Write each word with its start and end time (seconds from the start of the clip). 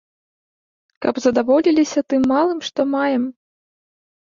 Каб 1.07 1.21
задаволіліся 1.27 1.99
тым 2.09 2.21
малым, 2.35 2.59
што 2.73 2.81
маем. 2.99 3.23